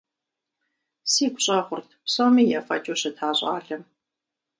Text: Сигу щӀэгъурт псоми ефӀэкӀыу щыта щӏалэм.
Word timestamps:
Сигу 1.11 1.39
щӀэгъурт 1.43 1.89
псоми 2.05 2.43
ефӀэкӀыу 2.59 2.97
щыта 2.99 3.29
щӏалэм. 3.37 3.83